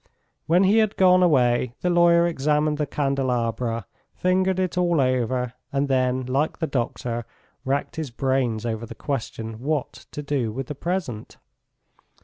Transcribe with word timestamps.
When 0.47 0.63
he 0.63 0.79
had 0.79 0.97
gone 0.97 1.21
away 1.21 1.75
the 1.81 1.91
lawyer 1.91 2.25
examined 2.25 2.79
the 2.79 2.87
candelabra, 2.87 3.85
fingered 4.15 4.57
it 4.57 4.75
all 4.75 4.99
over, 4.99 5.53
and 5.71 5.87
then, 5.87 6.25
like 6.25 6.57
the 6.57 6.65
doctor, 6.65 7.23
racked 7.65 7.97
his 7.97 8.09
brains 8.09 8.65
over 8.65 8.87
the 8.87 8.95
question 8.95 9.59
what 9.59 10.07
to 10.09 10.23
do 10.23 10.51
with 10.51 10.65
the 10.65 10.73
present. 10.73 11.37